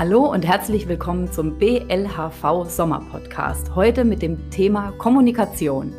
[0.00, 3.74] Hallo und herzlich willkommen zum BLHV Sommerpodcast.
[3.74, 5.92] Heute mit dem Thema Kommunikation.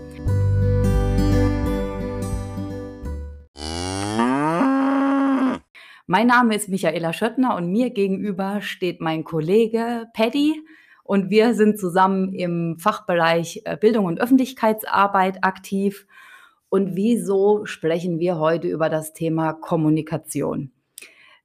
[6.07, 10.65] Mein Name ist Michaela Schöttner und mir gegenüber steht mein Kollege Paddy
[11.03, 16.07] und wir sind zusammen im Fachbereich äh, Bildung und Öffentlichkeitsarbeit aktiv.
[16.69, 20.71] Und wieso sprechen wir heute über das Thema Kommunikation?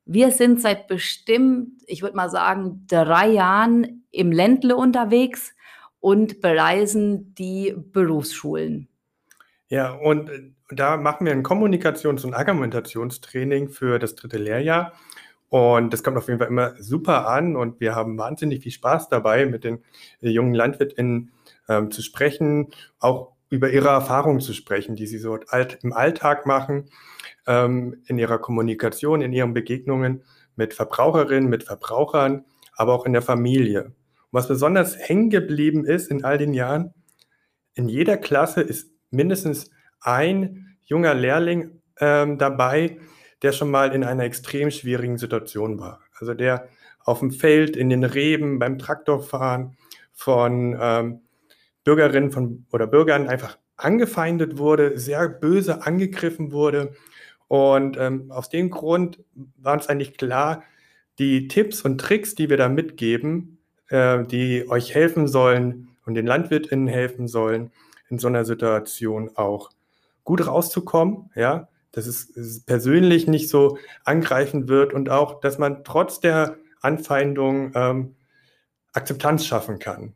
[0.06, 5.52] Wir sind seit bestimmt, ich würde mal sagen, drei Jahren im Ländle unterwegs
[6.00, 8.88] und bereisen die Berufsschulen.
[9.68, 14.92] Ja, und äh, da machen wir ein Kommunikations- und Argumentationstraining für das dritte Lehrjahr.
[15.48, 19.08] Und das kommt auf jeden Fall immer super an und wir haben wahnsinnig viel Spaß
[19.08, 19.78] dabei, mit den
[20.20, 21.32] äh, jungen LandwirtInnen
[21.68, 25.38] ähm, zu sprechen, auch über ihre Erfahrungen zu sprechen, die sie so
[25.82, 26.86] im Alltag machen,
[27.46, 30.22] ähm, in ihrer Kommunikation, in ihren Begegnungen
[30.56, 32.44] mit Verbraucherinnen, mit Verbrauchern,
[32.74, 33.84] aber auch in der Familie.
[33.84, 33.94] Und
[34.32, 36.92] was besonders hängen geblieben ist in all den Jahren,
[37.74, 42.98] in jeder Klasse ist mindestens ein junger Lehrling ähm, dabei,
[43.42, 46.00] der schon mal in einer extrem schwierigen Situation war.
[46.18, 46.68] Also der
[47.04, 49.76] auf dem Feld, in den Reben, beim Traktorfahren
[50.12, 51.20] von ähm,
[51.84, 56.92] Bürgerinnen von, oder Bürgern einfach angefeindet wurde, sehr böse angegriffen wurde.
[57.48, 59.22] Und ähm, aus dem Grund
[59.56, 60.62] war uns eigentlich klar,
[61.18, 66.26] die Tipps und Tricks, die wir da mitgeben, äh, die euch helfen sollen und den
[66.26, 67.70] LandwirtInnen helfen sollen,
[68.08, 69.70] in so einer Situation auch
[70.24, 75.84] gut rauszukommen, ja, dass es, es persönlich nicht so angreifen wird und auch, dass man
[75.84, 78.16] trotz der Anfeindung ähm,
[78.92, 80.14] Akzeptanz schaffen kann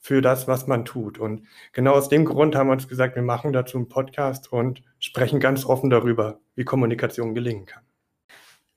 [0.00, 1.18] für das, was man tut.
[1.18, 4.82] Und genau aus dem Grund haben wir uns gesagt, wir machen dazu einen Podcast und
[4.98, 7.82] sprechen ganz offen darüber, wie Kommunikation gelingen kann.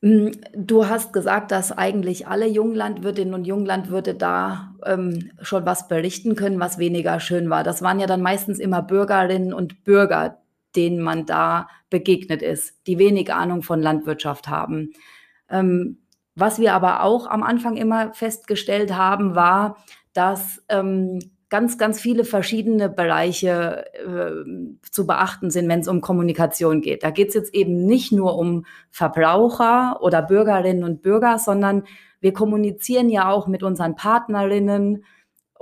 [0.01, 6.35] Mm, du hast gesagt, dass eigentlich alle Junglandwirtinnen und Junglandwirte da ähm, schon was berichten
[6.35, 7.63] können, was weniger schön war.
[7.63, 10.41] Das waren ja dann meistens immer Bürgerinnen und Bürger,
[10.75, 14.91] denen man da begegnet ist, die wenig Ahnung von Landwirtschaft haben.
[15.49, 15.99] Ähm,
[16.35, 19.77] was wir aber auch am Anfang immer festgestellt haben, war,
[20.13, 21.19] dass ähm,
[21.49, 27.03] ganz, ganz viele verschiedene Bereiche äh, zu beachten sind, wenn es um Kommunikation geht.
[27.03, 31.83] Da geht es jetzt eben nicht nur um Verbraucher oder Bürgerinnen und Bürger, sondern
[32.21, 35.03] wir kommunizieren ja auch mit unseren Partnerinnen,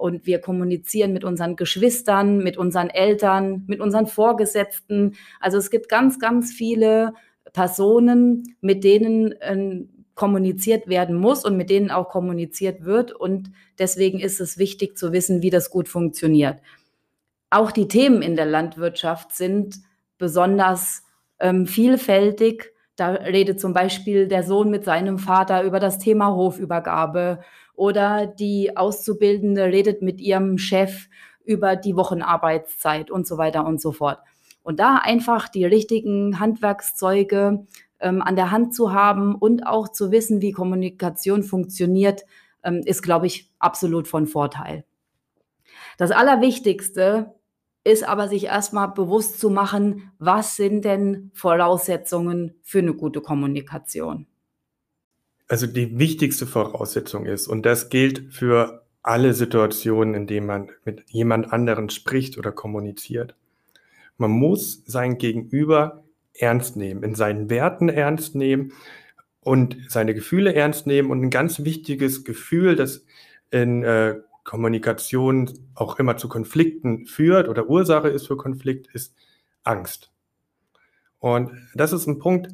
[0.01, 5.15] und wir kommunizieren mit unseren Geschwistern, mit unseren Eltern, mit unseren Vorgesetzten.
[5.39, 7.13] Also es gibt ganz, ganz viele
[7.53, 9.85] Personen, mit denen äh,
[10.21, 13.11] kommuniziert werden muss und mit denen auch kommuniziert wird.
[13.11, 13.49] Und
[13.79, 16.59] deswegen ist es wichtig zu wissen, wie das gut funktioniert.
[17.49, 19.77] Auch die Themen in der Landwirtschaft sind
[20.19, 21.01] besonders
[21.39, 22.71] ähm, vielfältig.
[22.95, 27.39] Da redet zum Beispiel der Sohn mit seinem Vater über das Thema Hofübergabe
[27.73, 31.07] oder die Auszubildende redet mit ihrem Chef
[31.43, 34.19] über die Wochenarbeitszeit und so weiter und so fort.
[34.61, 37.65] Und da einfach die richtigen Handwerkszeuge
[38.01, 42.23] ähm, an der Hand zu haben und auch zu wissen, wie Kommunikation funktioniert,
[42.63, 44.83] ähm, ist, glaube ich, absolut von Vorteil.
[45.97, 47.33] Das Allerwichtigste
[47.83, 54.27] ist aber sich erstmal bewusst zu machen, was sind denn Voraussetzungen für eine gute Kommunikation
[55.51, 61.03] also die wichtigste Voraussetzung ist, und das gilt für alle Situationen, in denen man mit
[61.09, 63.35] jemand anderen spricht oder kommuniziert.
[64.17, 68.73] Man muss sein Gegenüber ernst nehmen, in seinen Werten ernst nehmen
[69.41, 71.11] und seine Gefühle ernst nehmen.
[71.11, 73.05] Und ein ganz wichtiges Gefühl, das
[73.49, 79.15] in äh, Kommunikation auch immer zu Konflikten führt oder Ursache ist für Konflikt, ist
[79.63, 80.11] Angst.
[81.19, 82.47] Und das ist ein Punkt,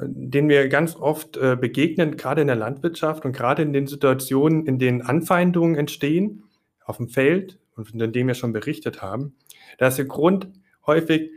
[0.00, 4.66] den wir ganz oft äh, begegnen, gerade in der Landwirtschaft und gerade in den Situationen,
[4.66, 6.44] in denen Anfeindungen entstehen,
[6.84, 9.34] auf dem Feld und von denen wir schon berichtet haben.
[9.78, 10.48] Da ist der Grund
[10.86, 11.30] häufig,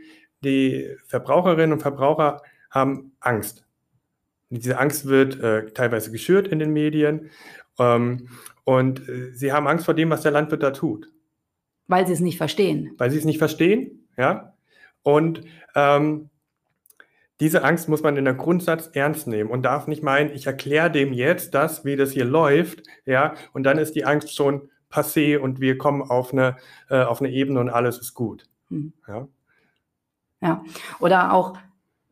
[0.44, 3.64] die Verbraucherinnen und Verbraucher haben Angst.
[4.50, 7.30] Und diese Angst wird äh, teilweise geschürt in den Medien
[7.78, 8.28] ähm,
[8.64, 11.10] und äh, sie haben Angst vor dem, was der Landwirt da tut.
[11.88, 12.94] Weil sie es nicht verstehen.
[12.98, 14.54] Weil sie es nicht verstehen, ja.
[15.02, 15.42] Und
[15.74, 16.30] ähm,
[17.40, 20.92] diese Angst muss man in der Grundsatz ernst nehmen und darf nicht meinen, ich erkläre
[20.92, 25.38] dem jetzt das, wie das hier läuft, ja, und dann ist die Angst schon passé
[25.38, 26.56] und wir kommen auf eine,
[26.88, 28.44] äh, auf eine Ebene und alles ist gut.
[28.68, 28.92] Mhm.
[29.08, 29.26] Ja.
[30.42, 30.64] Ja,
[31.00, 31.56] oder auch,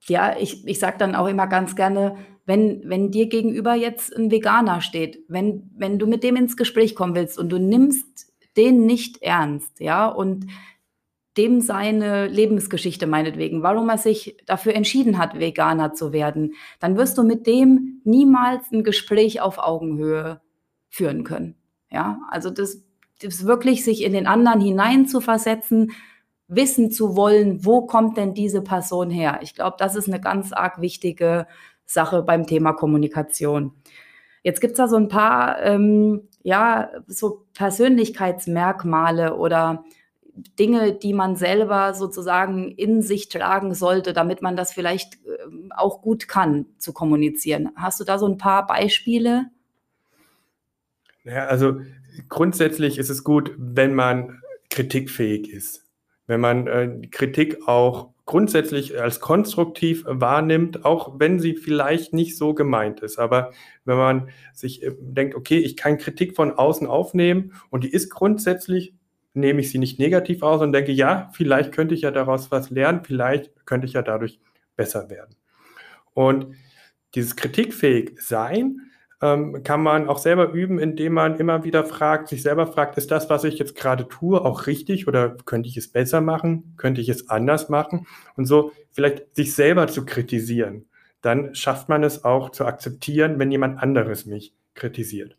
[0.07, 2.17] ja, ich, ich sage dann auch immer ganz gerne,
[2.47, 6.95] wenn, wenn dir gegenüber jetzt ein Veganer steht, wenn, wenn du mit dem ins Gespräch
[6.95, 10.47] kommen willst und du nimmst den nicht ernst, ja, und
[11.37, 17.19] dem seine Lebensgeschichte meinetwegen, warum er sich dafür entschieden hat, Veganer zu werden, dann wirst
[17.19, 20.41] du mit dem niemals ein Gespräch auf Augenhöhe
[20.89, 21.55] führen können.
[21.91, 22.83] Ja, also das,
[23.23, 25.93] das wirklich sich in den anderen hinein zu versetzen,
[26.51, 29.39] wissen zu wollen, wo kommt denn diese Person her?
[29.43, 31.47] Ich glaube, das ist eine ganz arg wichtige
[31.87, 33.73] Sache beim Thema Kommunikation.
[34.43, 39.85] Jetzt gibt es da so ein paar, ähm, ja, so Persönlichkeitsmerkmale oder
[40.59, 46.03] Dinge, die man selber sozusagen in sich tragen sollte, damit man das vielleicht ähm, auch
[46.03, 47.71] gut kann, zu kommunizieren.
[47.77, 49.47] Hast du da so ein paar Beispiele?
[51.25, 51.81] Ja, also
[52.29, 55.90] grundsätzlich ist es gut, wenn man kritikfähig ist,
[56.31, 62.55] wenn man äh, Kritik auch grundsätzlich als konstruktiv wahrnimmt, auch wenn sie vielleicht nicht so
[62.55, 63.19] gemeint ist.
[63.19, 63.51] Aber
[63.85, 68.11] wenn man sich äh, denkt, okay, ich kann Kritik von außen aufnehmen und die ist
[68.11, 68.95] grundsätzlich,
[69.35, 72.71] nehme ich sie nicht negativ aus und denke, ja, vielleicht könnte ich ja daraus was
[72.71, 74.39] lernen, vielleicht könnte ich ja dadurch
[74.77, 75.35] besser werden.
[76.15, 76.55] Und
[77.17, 78.90] dieses kritikfähig sein,
[79.23, 83.11] ähm, kann man auch selber üben, indem man immer wieder fragt, sich selber fragt, ist
[83.11, 86.75] das, was ich jetzt gerade tue, auch richtig oder könnte ich es besser machen?
[86.77, 88.07] Könnte ich es anders machen?
[88.37, 90.87] Und so vielleicht sich selber zu kritisieren.
[91.21, 95.37] Dann schafft man es auch zu akzeptieren, wenn jemand anderes mich kritisiert.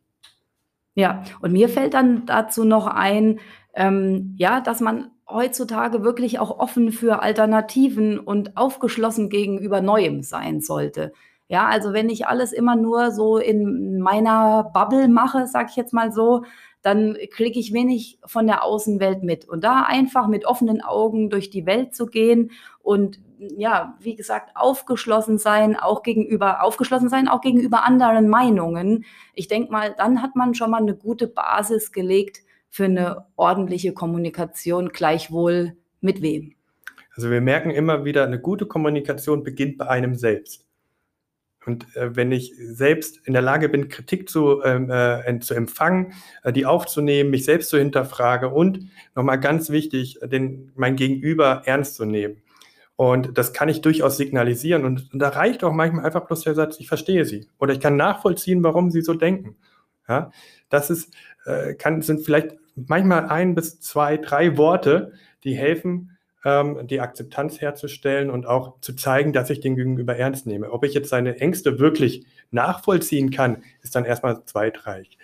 [0.94, 3.40] Ja, und mir fällt dann dazu noch ein,
[3.74, 10.60] ähm, ja, dass man heutzutage wirklich auch offen für Alternativen und aufgeschlossen gegenüber Neuem sein
[10.60, 11.14] sollte.
[11.52, 15.92] Ja, also wenn ich alles immer nur so in meiner Bubble mache, sag ich jetzt
[15.92, 16.46] mal so,
[16.82, 19.50] dann kriege ich wenig von der Außenwelt mit.
[19.50, 22.52] Und da einfach mit offenen Augen durch die Welt zu gehen
[22.82, 29.04] und ja, wie gesagt, aufgeschlossen sein, auch gegenüber, aufgeschlossen sein, auch gegenüber anderen Meinungen.
[29.34, 33.92] Ich denke mal, dann hat man schon mal eine gute Basis gelegt für eine ordentliche
[33.92, 36.54] Kommunikation, gleichwohl mit wem.
[37.14, 40.66] Also wir merken immer wieder, eine gute Kommunikation beginnt bei einem selbst.
[41.66, 46.14] Und äh, wenn ich selbst in der Lage bin, Kritik zu, ähm, äh, zu empfangen,
[46.44, 51.96] äh, die aufzunehmen, mich selbst zu hinterfragen und nochmal ganz wichtig, den, mein Gegenüber ernst
[51.96, 52.42] zu nehmen.
[52.96, 54.86] Und das kann ich durchaus signalisieren.
[54.86, 57.48] Und, und da reicht auch manchmal einfach bloß der Satz, ich verstehe Sie.
[57.60, 59.56] Oder ich kann nachvollziehen, warum Sie so denken.
[60.08, 60.32] Ja,
[60.70, 61.14] das ist,
[61.46, 65.14] äh, kann, sind vielleicht manchmal ein bis zwei, drei Worte,
[65.44, 70.48] die helfen, ähm, die Akzeptanz herzustellen und auch zu zeigen, dass ich den Gegenüber ernst
[70.48, 70.72] nehme.
[70.72, 75.18] Ob ich jetzt seine Ängste wirklich nachvollziehen kann, ist dann erstmal zweitreich.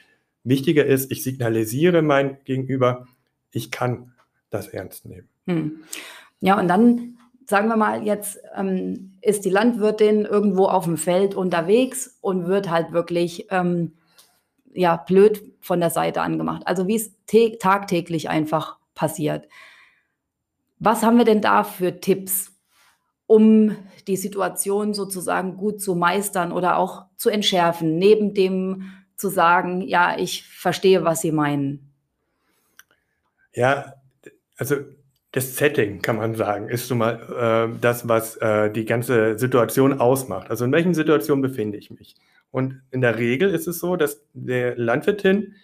[0.43, 3.07] Wichtiger ist, ich signalisiere mein Gegenüber,
[3.51, 4.13] ich kann
[4.49, 5.27] das ernst nehmen.
[5.45, 5.83] Hm.
[6.39, 7.17] Ja, und dann
[7.47, 12.69] sagen wir mal, jetzt ähm, ist die Landwirtin irgendwo auf dem Feld unterwegs und wird
[12.69, 13.93] halt wirklich ähm,
[14.73, 16.63] ja, blöd von der Seite angemacht.
[16.65, 17.11] Also wie es
[17.59, 19.47] tagtäglich einfach passiert.
[20.79, 22.51] Was haben wir denn da für Tipps,
[23.25, 23.75] um
[24.07, 30.17] die Situation sozusagen gut zu meistern oder auch zu entschärfen, neben dem zu sagen, ja,
[30.17, 31.93] ich verstehe, was Sie meinen?
[33.53, 33.93] Ja,
[34.57, 34.75] also
[35.31, 39.99] das Setting, kann man sagen, ist schon mal äh, das, was äh, die ganze Situation
[39.99, 40.49] ausmacht.
[40.49, 42.15] Also in welchen Situationen befinde ich mich?
[42.49, 45.55] Und in der Regel ist es so, dass der Landwirtin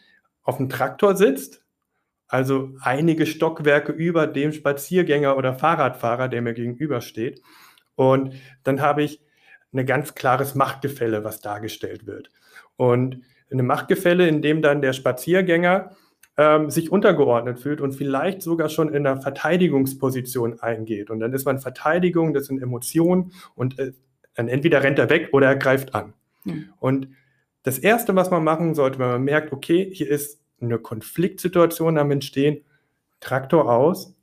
[0.43, 1.62] auf dem Traktor sitzt
[2.33, 7.43] also einige Stockwerke über dem Spaziergänger oder Fahrradfahrer, der mir gegenübersteht.
[7.93, 8.33] Und
[8.63, 9.21] dann habe ich
[9.71, 12.31] ein ganz klares Machtgefälle, was dargestellt wird.
[12.75, 13.21] Und
[13.51, 15.91] eine Machtgefälle, in dem dann der Spaziergänger
[16.35, 21.11] ähm, sich untergeordnet fühlt und vielleicht sogar schon in einer Verteidigungsposition eingeht.
[21.11, 23.91] Und dann ist man Verteidigung, das sind Emotionen und äh,
[24.33, 26.15] dann entweder rennt er weg oder er greift an.
[26.45, 26.73] Mhm.
[26.79, 27.09] Und
[27.61, 32.11] das Erste, was man machen sollte, wenn man merkt, okay, hier ist eine Konfliktsituation am
[32.11, 32.63] Entstehen,
[33.19, 34.15] Traktor aus,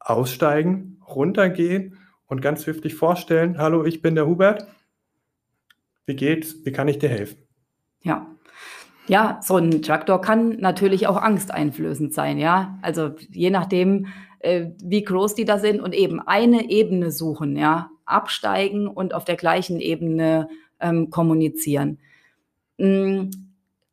[0.00, 4.66] aussteigen, runtergehen und ganz höflich vorstellen, hallo, ich bin der Hubert,
[6.06, 7.38] wie geht's, wie kann ich dir helfen?
[8.02, 8.26] Ja.
[9.06, 12.78] Ja, so ein Traktor kann natürlich auch angsteinflößend sein, ja.
[12.82, 14.08] Also je nachdem,
[14.40, 17.90] äh, wie groß die da sind und eben eine Ebene suchen, ja.
[18.04, 20.48] Absteigen und auf der gleichen Ebene
[20.80, 21.98] ähm, kommunizieren.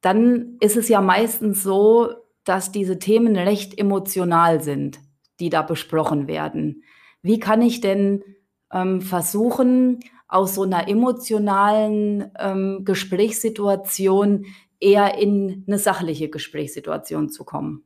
[0.06, 5.00] Dann ist es ja meistens so, dass diese Themen recht emotional sind,
[5.40, 6.84] die da besprochen werden.
[7.24, 8.24] Wie kann ich denn
[8.72, 14.46] ähm, versuchen, aus so einer emotionalen ähm, Gesprächssituation
[14.80, 17.84] eher in eine sachliche Gesprächssituation zu kommen?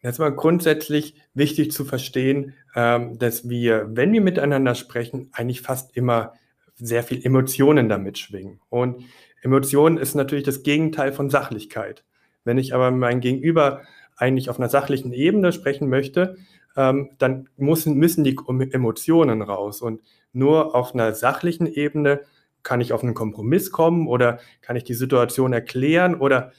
[0.00, 5.96] Jetzt mal grundsätzlich wichtig zu verstehen, ähm, dass wir, wenn wir miteinander sprechen, eigentlich fast
[5.96, 6.32] immer
[6.74, 8.60] sehr viel Emotionen damit schwingen.
[8.70, 9.04] Und
[9.42, 12.04] Emotionen ist natürlich das Gegenteil von Sachlichkeit.
[12.44, 13.82] Wenn ich aber mein Gegenüber
[14.16, 16.36] eigentlich auf einer sachlichen Ebene sprechen möchte,
[16.76, 18.36] ähm, dann müssen, müssen die
[18.70, 19.82] Emotionen raus.
[19.82, 20.00] Und
[20.32, 22.22] nur auf einer sachlichen Ebene
[22.62, 26.52] kann ich auf einen Kompromiss kommen oder kann ich die Situation erklären oder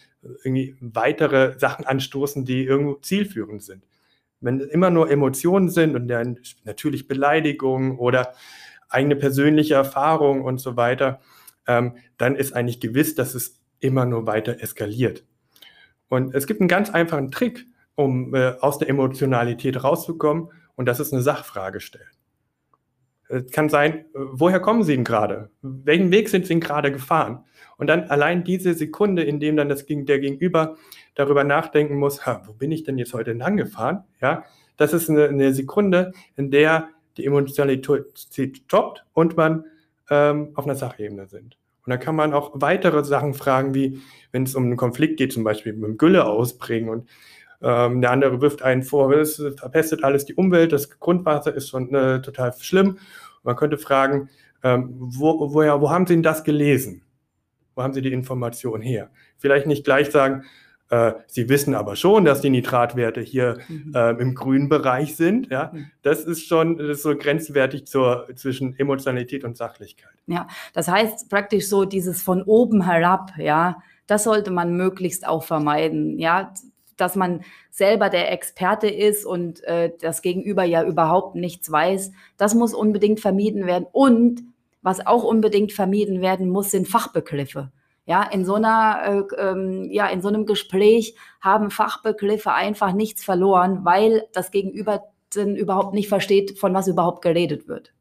[0.43, 3.83] irgendwie weitere Sachen anstoßen, die irgendwo zielführend sind.
[4.41, 8.33] Wenn immer nur Emotionen sind und dann natürlich Beleidigungen oder
[8.89, 11.21] eigene persönliche Erfahrung und so weiter,
[11.67, 15.25] ähm, dann ist eigentlich gewiss, dass es immer nur weiter eskaliert.
[16.07, 17.65] Und es gibt einen ganz einfachen Trick,
[17.95, 22.07] um äh, aus der Emotionalität rauszukommen, und das ist eine Sachfrage stellen.
[23.29, 25.49] Es kann sein, äh, woher kommen Sie denn gerade?
[25.61, 27.45] Welchen Weg sind Sie denn gerade gefahren?
[27.77, 30.77] Und dann allein diese Sekunde, in dem dann das, der Gegenüber
[31.15, 34.03] darüber nachdenken muss, ha, wo bin ich denn jetzt heute lang gefahren?
[34.21, 34.45] Ja,
[34.77, 39.65] das ist eine, eine Sekunde, in der die Emotionalität stoppt und man
[40.13, 41.57] ähm, auf einer Sachebene sind.
[41.85, 43.99] Und dann kann man auch weitere Sachen fragen, wie
[44.31, 47.09] wenn es um einen Konflikt geht, zum Beispiel mit dem Gülle ausbringen und
[47.61, 51.93] ähm, der andere wirft einen vor, es verpestet alles die Umwelt, das Grundwasser ist schon
[51.93, 52.97] äh, total schlimm.
[53.43, 54.29] Man könnte fragen,
[54.63, 57.03] ähm, wo, woher, wo haben Sie denn das gelesen?
[57.75, 59.09] Wo haben Sie die Information her?
[59.37, 60.43] Vielleicht nicht gleich sagen,
[61.27, 63.93] Sie wissen aber schon, dass die Nitratwerte hier mhm.
[63.95, 65.49] äh, im grünen Bereich sind.
[65.49, 65.71] Ja?
[65.73, 65.91] Mhm.
[66.01, 70.13] Das ist schon das ist so grenzwertig zur, zwischen Emotionalität und Sachlichkeit.
[70.27, 75.43] Ja, das heißt praktisch so dieses von oben herab, ja, das sollte man möglichst auch
[75.43, 76.19] vermeiden.
[76.19, 76.53] Ja,
[76.97, 82.11] dass man selber der Experte ist und äh, das Gegenüber ja überhaupt nichts weiß.
[82.37, 83.87] Das muss unbedingt vermieden werden.
[83.91, 84.43] Und
[84.81, 87.71] was auch unbedingt vermieden werden muss, sind Fachbegriffe.
[88.05, 93.23] Ja, in so einer, äh, ähm, ja, in so einem Gespräch haben Fachbegriffe einfach nichts
[93.23, 97.93] verloren, weil das Gegenüber dann überhaupt nicht versteht, von was überhaupt geredet wird.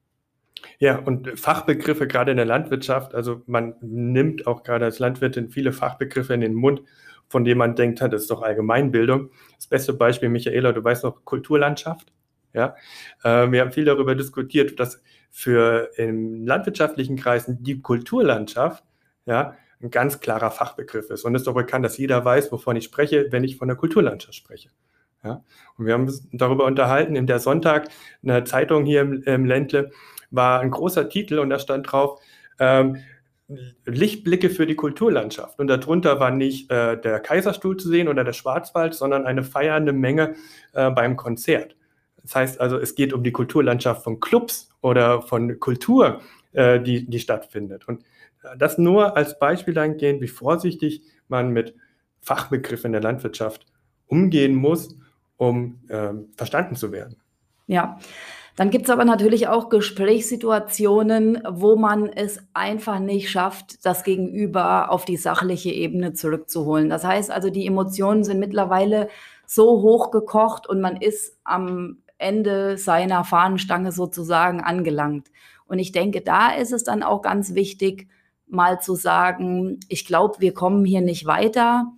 [0.79, 5.73] Ja, und Fachbegriffe gerade in der Landwirtschaft, also man nimmt auch gerade als Landwirtin viele
[5.73, 6.83] Fachbegriffe in den Mund,
[7.29, 9.31] von denen man denkt, das ist doch Allgemeinbildung.
[9.57, 12.13] Das beste Beispiel, Michaela, du weißt noch, Kulturlandschaft.
[12.53, 12.77] Ja,
[13.25, 18.85] äh, wir haben viel darüber diskutiert, dass für in landwirtschaftlichen Kreisen die Kulturlandschaft
[19.25, 21.25] ja ein ganz klarer Fachbegriff ist.
[21.25, 23.77] Und es ist doch bekannt, dass jeder weiß, wovon ich spreche, wenn ich von der
[23.77, 24.71] Kulturlandschaft spreche.
[25.25, 25.43] Ja?
[25.77, 27.89] Und wir haben uns darüber unterhalten, in der Sonntag,
[28.23, 29.91] eine Zeitung hier im, im Ländle,
[30.31, 32.21] war ein großer Titel und da stand drauf,
[32.59, 32.99] ähm,
[33.85, 35.59] Lichtblicke für die Kulturlandschaft.
[35.59, 39.93] Und darunter war nicht äh, der Kaiserstuhl zu sehen oder der Schwarzwald, sondern eine feiernde
[39.93, 40.37] Menge
[40.73, 41.77] äh, beim Konzert.
[42.23, 46.21] Das heißt also, es geht um die Kulturlandschaft von Clubs oder von Kultur,
[46.53, 47.89] äh, die, die stattfindet.
[47.89, 48.05] Und
[48.59, 51.75] das nur als Beispiel dahingehend, wie vorsichtig man mit
[52.21, 53.67] Fachbegriffen der Landwirtschaft
[54.07, 54.97] umgehen muss,
[55.37, 57.17] um ähm, verstanden zu werden.
[57.67, 57.99] Ja,
[58.57, 64.91] dann gibt es aber natürlich auch Gesprächssituationen, wo man es einfach nicht schafft, das Gegenüber
[64.91, 66.91] auf die sachliche Ebene zurückzuholen.
[66.91, 69.09] Das heißt also, die Emotionen sind mittlerweile
[69.47, 75.31] so hochgekocht und man ist am Ende seiner Fahnenstange sozusagen angelangt.
[75.67, 78.09] Und ich denke, da ist es dann auch ganz wichtig,
[78.53, 81.93] mal zu sagen, ich glaube, wir kommen hier nicht weiter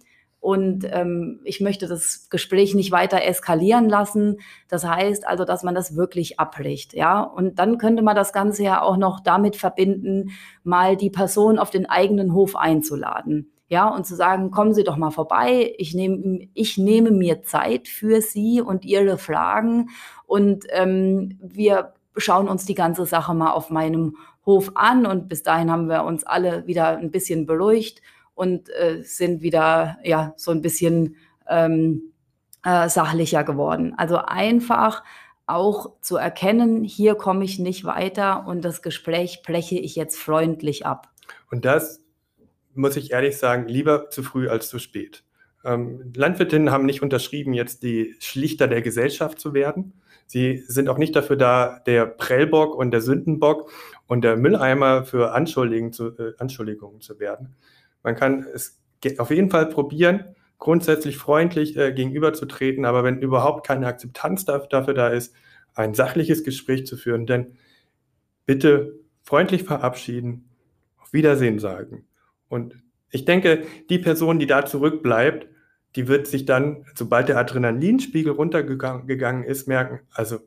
[0.44, 4.40] und ähm, ich möchte das Gespräch nicht weiter eskalieren lassen.
[4.68, 7.22] Das heißt also, dass man das wirklich abbricht, ja.
[7.22, 10.32] Und dann könnte man das Ganze ja auch noch damit verbinden,
[10.62, 13.52] mal die Person auf den eigenen Hof einzuladen.
[13.68, 17.88] Ja, und zu sagen, kommen Sie doch mal vorbei, ich nehme, ich nehme mir Zeit
[17.88, 19.88] für Sie und Ihre Fragen
[20.26, 25.42] und ähm, wir schauen uns die ganze Sache mal auf meinem Hof an und bis
[25.42, 28.02] dahin haben wir uns alle wieder ein bisschen beruhigt
[28.34, 31.16] und äh, sind wieder ja so ein bisschen
[31.48, 32.12] ähm,
[32.64, 33.94] äh, sachlicher geworden.
[33.96, 35.02] Also einfach
[35.46, 40.86] auch zu erkennen, hier komme ich nicht weiter und das Gespräch breche ich jetzt freundlich
[40.86, 41.10] ab.
[41.50, 42.02] Und das
[42.74, 45.22] muss ich ehrlich sagen, lieber zu früh als zu spät.
[45.64, 49.94] Ähm, Landwirtinnen haben nicht unterschrieben, jetzt die Schlichter der Gesellschaft zu werden.
[50.26, 53.70] Sie sind auch nicht dafür da, der Prellbock und der Sündenbock
[54.06, 57.54] und der Mülleimer für Anschuldigungen zu, äh, Anschuldigungen zu werden.
[58.02, 58.80] Man kann es
[59.18, 60.24] auf jeden Fall probieren,
[60.58, 65.34] grundsätzlich freundlich äh, gegenüberzutreten, aber wenn überhaupt keine Akzeptanz dafür da ist,
[65.74, 67.58] ein sachliches Gespräch zu führen, dann
[68.46, 70.48] bitte freundlich verabschieden,
[70.98, 72.06] auf Wiedersehen sagen.
[72.48, 72.76] Und
[73.10, 75.48] ich denke, die Person, die da zurückbleibt,
[75.96, 80.40] die wird sich dann, sobald der Adrenalinspiegel runtergegangen ist, merken, also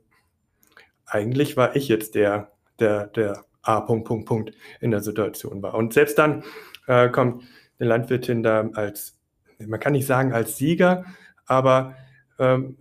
[1.05, 3.81] eigentlich war ich jetzt der, der, der A.
[3.81, 5.73] Punkt, Punkt, Punkt in der Situation war.
[5.73, 6.43] Und selbst dann
[6.87, 7.43] äh, kommt
[7.79, 9.17] eine Landwirtin da als,
[9.59, 11.05] man kann nicht sagen als Sieger,
[11.45, 11.95] aber
[12.39, 12.77] ähm,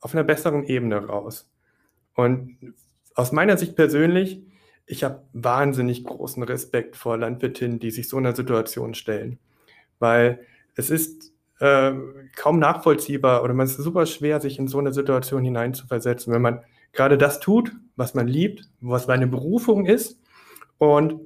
[0.00, 1.50] auf einer besseren Ebene raus.
[2.14, 2.74] Und
[3.14, 4.42] aus meiner Sicht persönlich,
[4.86, 9.38] ich habe wahnsinnig großen Respekt vor Landwirtinnen, die sich so einer Situation stellen,
[9.98, 10.40] weil
[10.76, 11.92] es ist äh,
[12.36, 16.60] kaum nachvollziehbar oder man ist super schwer, sich in so eine Situation hineinzuversetzen, wenn man
[16.92, 20.20] gerade das tut, was man liebt, was meine Berufung ist
[20.78, 21.20] und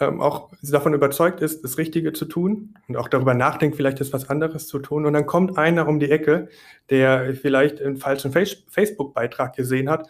[0.00, 4.12] ähm, auch davon überzeugt ist, das Richtige zu tun und auch darüber nachdenkt, vielleicht ist
[4.12, 5.06] was anderes zu tun.
[5.06, 6.48] Und dann kommt einer um die Ecke,
[6.88, 10.08] der vielleicht einen falschen Facebook-Beitrag gesehen hat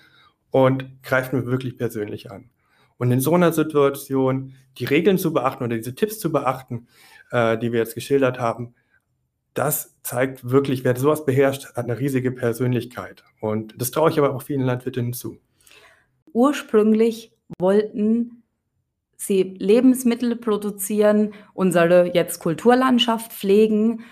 [0.50, 2.50] und greift mir wirklich persönlich an.
[2.98, 6.88] Und in so einer Situation die Regeln zu beachten oder diese Tipps zu beachten,
[7.30, 8.74] äh, die wir jetzt geschildert haben,
[9.58, 13.24] das zeigt wirklich, wer sowas beherrscht, hat eine riesige Persönlichkeit.
[13.40, 15.38] Und das traue ich aber auch vielen Landwirtinnen zu.
[16.32, 18.44] Ursprünglich wollten
[19.16, 24.04] sie Lebensmittel produzieren, unsere jetzt Kulturlandschaft pflegen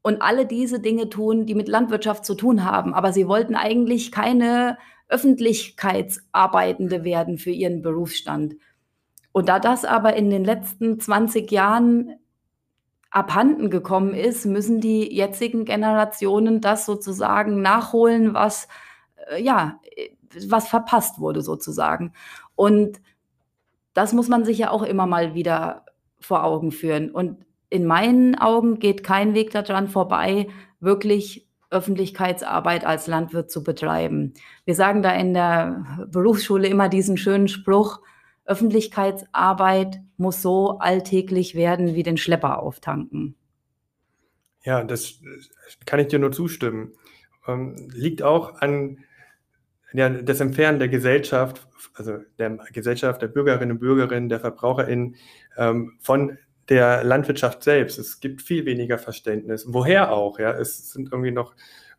[0.00, 2.94] und alle diese Dinge tun, die mit Landwirtschaft zu tun haben.
[2.94, 4.78] Aber sie wollten eigentlich keine
[5.08, 8.56] Öffentlichkeitsarbeitende werden für ihren Berufsstand.
[9.32, 12.18] Und da das aber in den letzten 20 Jahren
[13.10, 18.68] abhanden gekommen ist, müssen die jetzigen Generationen das sozusagen nachholen, was
[19.30, 19.80] äh, ja,
[20.48, 22.12] was verpasst wurde sozusagen.
[22.54, 23.00] Und
[23.94, 25.84] das muss man sich ja auch immer mal wieder
[26.20, 27.10] vor Augen führen.
[27.10, 30.48] Und in meinen Augen geht kein Weg daran vorbei,
[30.80, 34.32] wirklich Öffentlichkeitsarbeit als Landwirt zu betreiben.
[34.64, 38.00] Wir sagen da in der Berufsschule immer diesen schönen Spruch,
[38.48, 43.36] Öffentlichkeitsarbeit muss so alltäglich werden wie den Schlepper auftanken.
[44.64, 45.20] Ja, das
[45.86, 46.92] kann ich dir nur zustimmen.
[47.46, 48.98] Ähm, liegt auch an
[49.92, 55.16] ja, das Entfernen der Gesellschaft, also der Gesellschaft, der Bürgerinnen und Bürger, der VerbraucherInnen
[55.56, 56.38] ähm, von
[56.68, 57.98] der Landwirtschaft selbst.
[57.98, 59.64] Es gibt viel weniger Verständnis.
[59.68, 60.38] Woher auch?
[60.38, 61.54] Ja, es sind irgendwie noch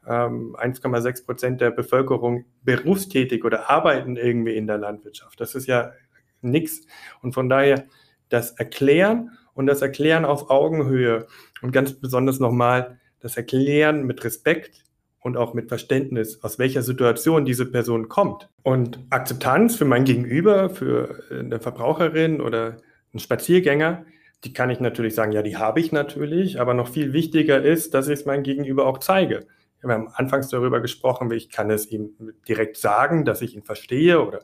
[0.08, 5.40] ähm, 1,6 Prozent der Bevölkerung berufstätig oder arbeiten irgendwie in der Landwirtschaft.
[5.40, 5.94] Das ist ja
[6.42, 6.86] nichts.
[7.22, 7.86] Und von daher
[8.30, 11.28] das Erklären und das Erklären auf Augenhöhe
[11.62, 14.84] und ganz besonders nochmal das Erklären mit Respekt
[15.22, 18.50] und auch mit Verständnis, aus welcher Situation diese Person kommt.
[18.64, 22.78] Und Akzeptanz für mein Gegenüber, für eine Verbraucherin oder
[23.12, 24.06] einen Spaziergänger,
[24.46, 27.94] die kann ich natürlich sagen, ja, die habe ich natürlich, aber noch viel wichtiger ist,
[27.94, 29.46] dass ich es meinem Gegenüber auch zeige.
[29.82, 32.12] Wir haben anfangs darüber gesprochen, wie ich kann es ihm
[32.48, 34.44] direkt sagen, dass ich ihn verstehe oder äh,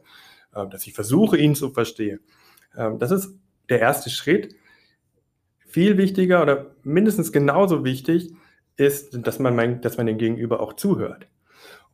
[0.55, 2.19] dass ich versuche, ihn zu verstehen.
[2.77, 3.37] Ähm, das ist
[3.69, 4.55] der erste Schritt.
[5.67, 8.31] Viel wichtiger oder mindestens genauso wichtig
[8.77, 11.27] ist, dass man, mein, dass man dem Gegenüber auch zuhört.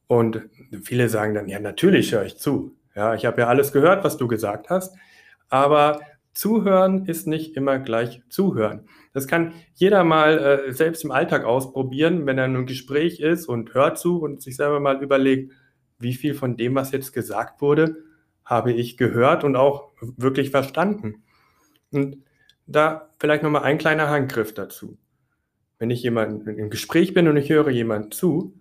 [0.08, 0.42] Und
[0.84, 2.76] viele sagen dann, ja, natürlich höre ich zu.
[2.96, 4.96] Ja, ich habe ja alles gehört, was du gesagt hast.
[5.50, 6.02] Aber
[6.34, 8.88] zuhören ist nicht immer gleich zuhören.
[9.14, 13.48] Das kann jeder mal äh, selbst im Alltag ausprobieren, wenn er in einem Gespräch ist
[13.48, 15.54] und hört zu und sich selber mal überlegt,
[16.00, 17.98] wie viel von dem, was jetzt gesagt wurde,
[18.46, 21.24] habe ich gehört und auch wirklich verstanden.
[21.92, 22.18] Und
[22.68, 24.98] da vielleicht nochmal ein kleiner Handgriff dazu.
[25.78, 28.60] Wenn ich jemanden im Gespräch bin und ich höre jemanden zu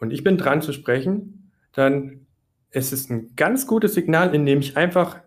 [0.00, 2.26] und ich bin dran zu sprechen, dann
[2.70, 5.20] ist es ein ganz gutes Signal, indem ich einfach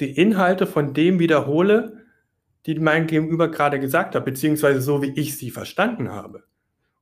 [0.00, 2.04] die Inhalte von dem wiederhole,
[2.66, 6.44] die mein Gegenüber gerade gesagt hat, beziehungsweise so, wie ich sie verstanden habe.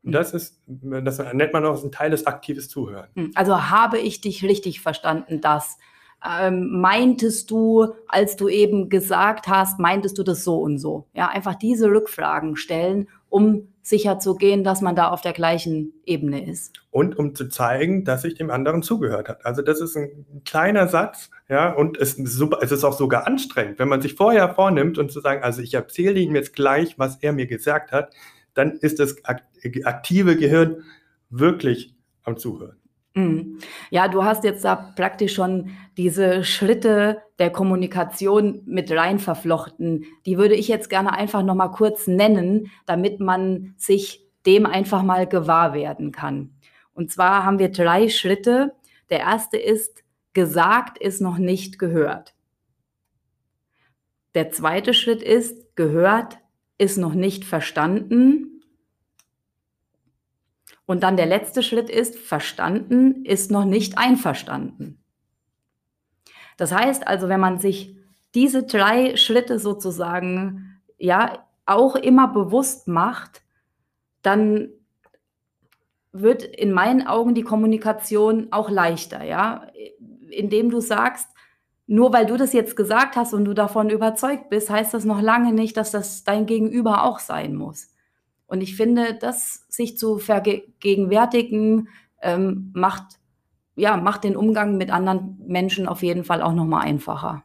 [0.03, 3.09] Und das ist, das nennt man auch ein Teil des aktives Zuhören.
[3.15, 5.79] Hm, also habe ich dich richtig verstanden, dass
[6.27, 11.07] ähm, meintest du, als du eben gesagt hast, meintest du das so und so?
[11.15, 16.83] Ja, einfach diese Rückfragen stellen, um sicherzugehen, dass man da auf der gleichen Ebene ist.
[16.91, 19.47] Und um zu zeigen, dass sich dem anderen zugehört hat.
[19.47, 23.27] Also das ist ein kleiner Satz, ja, und es ist, super, es ist auch sogar
[23.27, 26.99] anstrengend, wenn man sich vorher vornimmt und zu sagen, also ich erzähle ihm jetzt gleich,
[26.99, 28.15] was er mir gesagt hat,
[28.55, 30.83] dann ist das aktive Gehirn
[31.31, 32.80] wirklich am Zuhören.
[33.15, 33.59] Mhm.
[33.91, 40.05] Ja, du hast jetzt da praktisch schon diese Schritte der Kommunikation mit rein verflochten.
[40.27, 45.03] Die würde ich jetzt gerne einfach noch mal kurz nennen, damit man sich dem einfach
[45.03, 46.55] mal gewahr werden kann.
[46.93, 48.73] Und zwar haben wir drei Schritte.
[49.11, 52.35] Der erste ist, gesagt ist noch nicht gehört.
[54.35, 56.39] Der zweite Schritt ist, gehört
[56.79, 58.50] ist noch nicht verstanden.
[60.91, 65.01] Und dann der letzte Schritt ist, verstanden ist noch nicht einverstanden.
[66.57, 67.95] Das heißt also, wenn man sich
[68.35, 73.43] diese drei Schritte sozusagen ja auch immer bewusst macht,
[74.23, 74.71] dann
[76.11, 79.69] wird in meinen Augen die Kommunikation auch leichter, ja,
[80.29, 81.29] indem du sagst,
[81.87, 85.21] nur weil du das jetzt gesagt hast und du davon überzeugt bist, heißt das noch
[85.23, 87.91] lange nicht, dass das dein Gegenüber auch sein muss.
[88.51, 91.89] Und ich finde, das sich zu vergegenwärtigen,
[92.21, 93.05] ähm, macht,
[93.77, 97.45] ja, macht den Umgang mit anderen Menschen auf jeden Fall auch nochmal einfacher.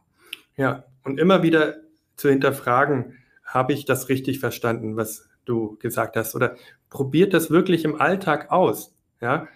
[0.56, 1.76] Ja, und immer wieder
[2.16, 6.34] zu hinterfragen, habe ich das richtig verstanden, was du gesagt hast?
[6.34, 6.56] Oder
[6.90, 8.92] probiert das wirklich im Alltag aus?
[9.20, 9.46] Ja,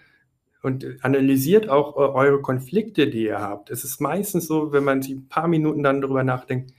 [0.63, 3.69] und analysiert auch eure Konflikte, die ihr habt.
[3.71, 6.71] Es ist meistens so, wenn man sich ein paar Minuten dann darüber nachdenkt,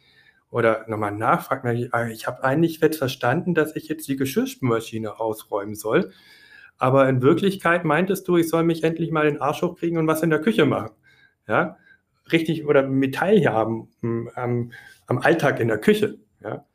[0.53, 5.75] oder nochmal nachfragt, ah, ich habe eigentlich jetzt verstanden, dass ich jetzt die Geschirrspülmaschine ausräumen
[5.75, 6.13] soll.
[6.77, 10.23] Aber in Wirklichkeit meintest du, ich soll mich endlich mal den Arsch hochkriegen und was
[10.23, 10.91] in der Küche machen.
[11.49, 11.79] Ja,
[12.31, 13.89] richtig oder Metall haben
[14.35, 14.73] am,
[15.07, 16.19] am Alltag in der Küche.
[16.45, 16.67] Ja.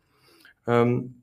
[0.66, 1.22] Ähm,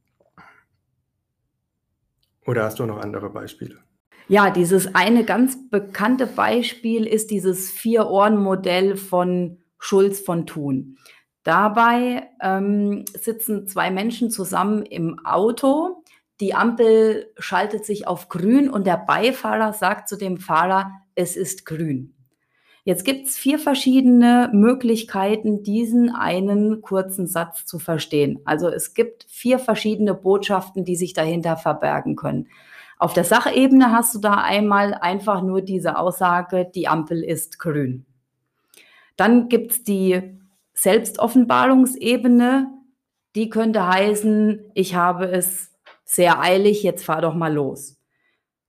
[2.47, 3.81] oder hast du noch andere Beispiele?
[4.29, 10.99] Ja, dieses eine ganz bekannte Beispiel ist dieses Vier-Ohren-Modell von Schulz von Thun.
[11.45, 16.03] Dabei ähm, sitzen zwei Menschen zusammen im Auto.
[16.41, 21.67] Die Ampel schaltet sich auf grün und der Beifahrer sagt zu dem Fahrer, es ist
[21.67, 22.15] grün.
[22.87, 28.41] Jetzt gibt es vier verschiedene Möglichkeiten, diesen einen kurzen Satz zu verstehen.
[28.45, 32.49] Also es gibt vier verschiedene Botschaften, die sich dahinter verbergen können.
[32.99, 38.07] Auf der Sachebene hast du da einmal einfach nur diese Aussage, die Ampel ist grün.
[39.17, 40.39] Dann gibt es die
[40.75, 42.71] Selbstoffenbarungsebene,
[43.35, 45.73] die könnte heißen, ich habe es
[46.05, 48.01] sehr eilig, jetzt fahr doch mal los.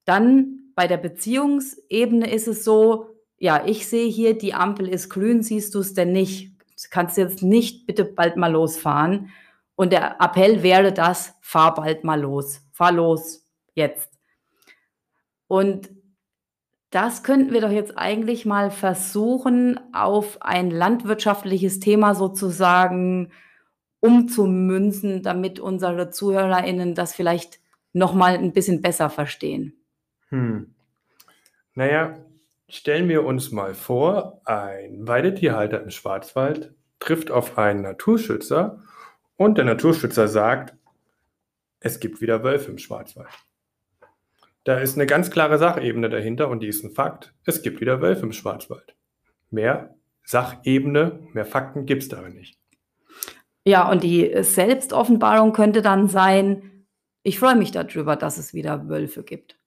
[0.06, 5.44] Dann bei der Beziehungsebene ist es so, ja, ich sehe hier, die Ampel ist grün,
[5.44, 6.58] siehst du es denn nicht?
[6.60, 9.30] Du kannst jetzt nicht bitte bald mal losfahren.
[9.76, 14.10] Und der Appell wäre das, fahr bald mal los, fahr los, jetzt.
[15.48, 15.90] Und
[16.96, 23.34] das könnten wir doch jetzt eigentlich mal versuchen, auf ein landwirtschaftliches Thema sozusagen
[24.00, 27.60] umzumünzen, damit unsere ZuhörerInnen das vielleicht
[27.92, 29.74] nochmal ein bisschen besser verstehen.
[30.30, 30.74] Hm.
[31.74, 32.18] Naja,
[32.70, 38.82] stellen wir uns mal vor, ein Weidetierhalter im Schwarzwald trifft auf einen Naturschützer
[39.36, 40.74] und der Naturschützer sagt,
[41.82, 43.28] es gibt wieder Wölfe im Schwarzwald.
[44.66, 47.34] Da ist eine ganz klare Sachebene dahinter und die ist ein Fakt.
[47.46, 48.96] Es gibt wieder Wölfe im Schwarzwald.
[49.52, 52.60] Mehr Sachebene, mehr Fakten gibt es darin nicht.
[53.64, 56.88] Ja, und die Selbstoffenbarung könnte dann sein,
[57.22, 59.58] ich freue mich darüber, dass es wieder Wölfe gibt.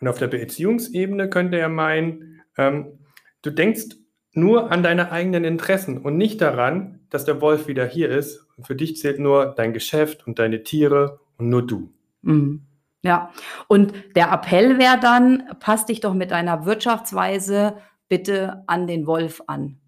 [0.00, 2.98] Und auf der Beziehungsebene könnte er meinen, ähm,
[3.42, 3.96] du denkst
[4.32, 8.46] nur an deine eigenen Interessen und nicht daran, dass der Wolf wieder hier ist.
[8.56, 11.92] Und für dich zählt nur dein Geschäft und deine Tiere und nur du.
[12.22, 12.62] Mhm.
[13.02, 13.32] Ja,
[13.66, 17.76] und der Appell wäre dann, pass dich doch mit deiner Wirtschaftsweise
[18.08, 19.80] bitte an den Wolf an.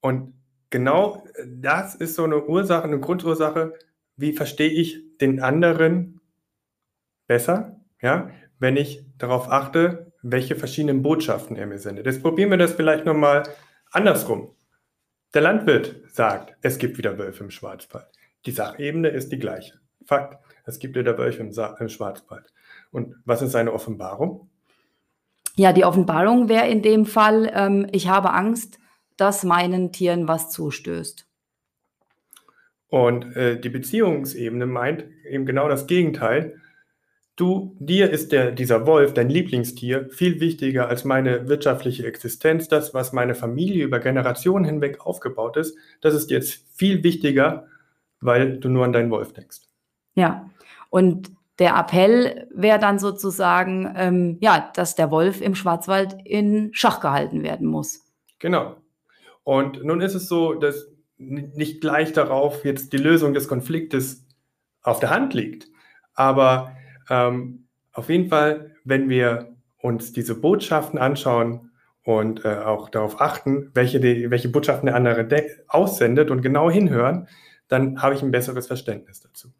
[0.00, 0.34] Und
[0.68, 3.72] genau das ist so eine Ursache, eine Grundursache,
[4.16, 6.20] wie verstehe ich den anderen
[7.26, 12.06] besser, ja, wenn ich darauf achte, welche verschiedenen Botschaften er mir sendet.
[12.06, 13.44] Jetzt probieren wir das vielleicht nochmal
[13.90, 14.54] andersrum.
[15.34, 18.06] Der Landwirt sagt, es gibt wieder Wölfe im Schwarzwald.
[18.44, 19.74] Die Sachebene ist die gleiche.
[20.04, 20.38] Fakt.
[20.66, 22.52] Es gibt wieder Wölfe im, im Schwarzwald.
[22.90, 24.50] Und was ist seine Offenbarung?
[25.54, 28.78] Ja, die Offenbarung wäre in dem Fall, ähm, ich habe Angst,
[29.16, 31.26] dass meinen Tieren was zustößt.
[32.88, 36.60] Und äh, die Beziehungsebene meint eben genau das Gegenteil.
[37.36, 42.94] Du, dir ist der, dieser Wolf, dein Lieblingstier, viel wichtiger als meine wirtschaftliche Existenz, das,
[42.94, 45.76] was meine Familie über Generationen hinweg aufgebaut ist.
[46.00, 47.66] Das ist jetzt viel wichtiger,
[48.20, 49.60] weil du nur an deinen Wolf denkst.
[50.14, 50.48] Ja,
[50.96, 57.00] und der Appell wäre dann sozusagen, ähm, ja, dass der Wolf im Schwarzwald in Schach
[57.00, 58.00] gehalten werden muss.
[58.38, 58.76] Genau.
[59.44, 64.24] Und nun ist es so, dass nicht gleich darauf jetzt die Lösung des Konfliktes
[64.80, 65.68] auf der Hand liegt.
[66.14, 66.74] Aber
[67.10, 71.72] ähm, auf jeden Fall, wenn wir uns diese Botschaften anschauen
[72.04, 75.28] und äh, auch darauf achten, welche, die, welche Botschaften der andere
[75.68, 77.28] aussendet und genau hinhören,
[77.68, 79.52] dann habe ich ein besseres Verständnis dazu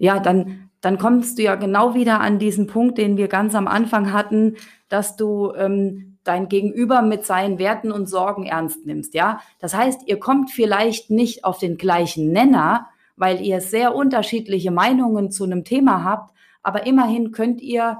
[0.00, 3.68] ja, dann, dann kommst du ja genau wieder an diesen Punkt, den wir ganz am
[3.68, 4.56] Anfang hatten,
[4.88, 9.40] dass du ähm, dein Gegenüber mit seinen Werten und Sorgen ernst nimmst, ja.
[9.58, 12.86] Das heißt, ihr kommt vielleicht nicht auf den gleichen Nenner,
[13.16, 17.98] weil ihr sehr unterschiedliche Meinungen zu einem Thema habt, aber immerhin könnt ihr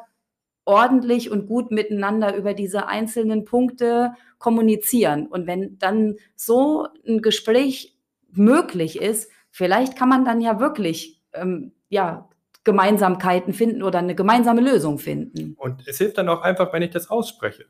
[0.65, 5.27] ordentlich und gut miteinander über diese einzelnen Punkte kommunizieren.
[5.27, 7.99] Und wenn dann so ein Gespräch
[8.33, 12.29] möglich ist, vielleicht kann man dann ja wirklich ähm, ja,
[12.65, 15.55] Gemeinsamkeiten finden oder eine gemeinsame Lösung finden.
[15.59, 17.67] Und es hilft dann auch einfach, wenn ich das ausspreche.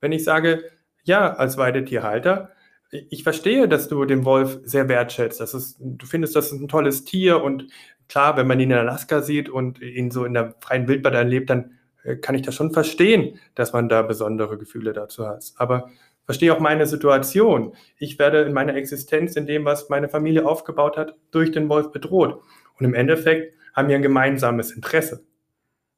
[0.00, 0.64] Wenn ich sage,
[1.04, 2.50] ja, als Weidetierhalter,
[2.90, 5.40] ich verstehe, dass du den Wolf sehr wertschätzt.
[5.40, 7.66] Das ist, du findest, das ist ein tolles Tier und
[8.08, 11.50] klar, wenn man ihn in Alaska sieht und ihn so in der freien Wildbahn erlebt,
[11.50, 15.52] dann äh, kann ich das schon verstehen, dass man da besondere Gefühle dazu hat.
[15.56, 15.90] Aber
[16.24, 17.74] verstehe auch meine Situation.
[17.98, 21.90] Ich werde in meiner Existenz, in dem, was meine Familie aufgebaut hat, durch den Wolf
[21.90, 22.40] bedroht.
[22.78, 25.24] Und im Endeffekt haben wir ein gemeinsames Interesse.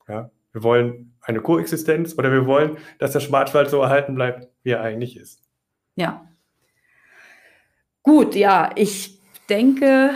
[0.09, 0.31] Ja?
[0.53, 4.83] Wir wollen eine Koexistenz oder wir wollen, dass der Schwarzwald so erhalten bleibt, wie er
[4.83, 5.43] eigentlich ist.
[5.97, 6.27] Ja.
[8.03, 10.11] Gut, ja, ich denke,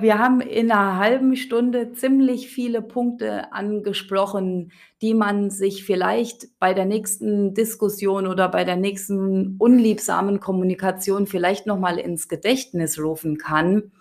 [0.00, 6.74] wir haben in einer halben Stunde ziemlich viele Punkte angesprochen, die man sich vielleicht bei
[6.74, 13.36] der nächsten Diskussion oder bei der nächsten unliebsamen Kommunikation vielleicht noch mal ins Gedächtnis rufen
[13.36, 13.92] kann.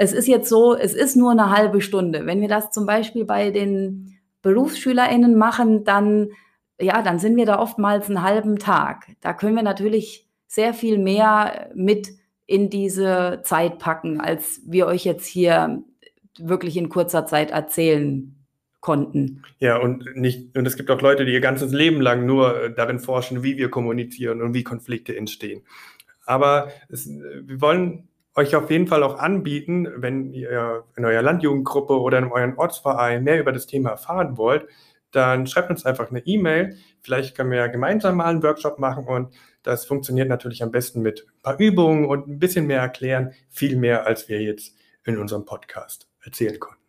[0.00, 2.24] Es ist jetzt so, es ist nur eine halbe Stunde.
[2.24, 6.28] Wenn wir das zum Beispiel bei den BerufsschülerInnen machen, dann,
[6.80, 9.08] ja, dann sind wir da oftmals einen halben Tag.
[9.20, 12.10] Da können wir natürlich sehr viel mehr mit
[12.46, 15.82] in diese Zeit packen, als wir euch jetzt hier
[16.38, 18.36] wirklich in kurzer Zeit erzählen
[18.78, 19.42] konnten.
[19.58, 22.72] Ja, und nicht, und es gibt auch Leute, die ihr ganzes Leben lang nur äh,
[22.72, 25.62] darin forschen, wie wir kommunizieren und wie Konflikte entstehen.
[26.24, 28.07] Aber es, wir wollen
[28.38, 33.24] euch auf jeden Fall auch anbieten, wenn ihr in eurer Landjugendgruppe oder in eurem Ortsverein
[33.24, 34.66] mehr über das Thema erfahren wollt,
[35.10, 36.76] dann schreibt uns einfach eine E-Mail.
[37.02, 41.02] Vielleicht können wir ja gemeinsam mal einen Workshop machen und das funktioniert natürlich am besten
[41.02, 45.18] mit ein paar Übungen und ein bisschen mehr erklären, viel mehr, als wir jetzt in
[45.18, 46.82] unserem Podcast erzählen konnten.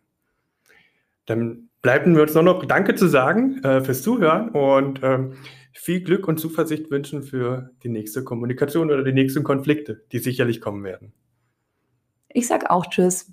[1.26, 5.34] Dann bleiben wir uns nur noch Danke zu sagen äh, fürs Zuhören und ähm,
[5.72, 10.60] viel Glück und Zuversicht wünschen für die nächste Kommunikation oder die nächsten Konflikte, die sicherlich
[10.60, 11.12] kommen werden.
[12.32, 13.32] Ich sage auch Tschüss.